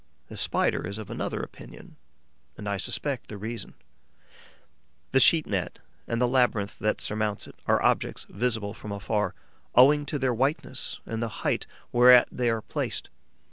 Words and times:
The 0.29 0.35
Spider 0.35 0.87
is 0.87 0.97
of 0.97 1.11
another 1.11 1.41
opinion; 1.43 1.95
and 2.57 2.67
I 2.67 2.77
suspect 2.77 3.27
the 3.27 3.37
reason. 3.37 3.75
The 5.11 5.19
sheet 5.19 5.45
net 5.45 5.77
and 6.07 6.19
the 6.19 6.27
labyrinth 6.27 6.79
that 6.79 6.99
surmounts 6.99 7.45
it 7.45 7.53
are 7.67 7.79
objects 7.83 8.25
visible 8.27 8.73
from 8.73 8.91
afar, 8.91 9.35
owing 9.75 10.07
to 10.07 10.17
their 10.17 10.33
whiteness 10.33 10.99
and 11.05 11.21
the 11.21 11.43
height 11.45 11.67
whereat 11.93 12.29
they 12.31 12.49
are 12.49 12.63
placed. 12.63 13.11